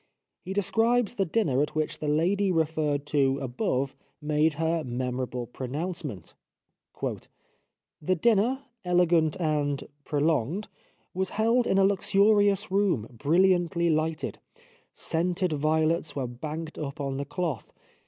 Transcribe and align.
He 0.41 0.51
describes 0.53 1.13
the 1.13 1.25
dinner 1.25 1.61
at 1.61 1.75
which 1.75 1.99
the 1.99 2.07
lady 2.07 2.51
referred 2.51 3.05
to 3.05 3.37
above 3.37 3.95
made 4.19 4.53
her 4.53 4.83
memorable 4.83 5.45
pronouncement." 5.45 6.33
The 8.01 8.15
dinner, 8.15 8.63
elegant 8.83 9.35
and 9.39 9.83
pro 10.03 10.21
longed, 10.21 10.69
was 11.13 11.29
held 11.37 11.67
in 11.67 11.77
a 11.77 11.85
luxurious 11.85 12.71
room, 12.71 13.09
brilliantly 13.11 13.91
lighted. 13.91 14.39
Scented 14.91 15.53
violets 15.53 16.15
were 16.15 16.25
banked 16.25 16.79
up 16.79 16.99
on 16.99 17.17
the 17.17 17.23
cloth. 17.25 17.71